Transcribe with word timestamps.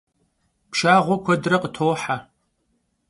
Pşşağue 0.71 1.15
kuedre 1.23 1.57
khıtohe. 1.61 2.17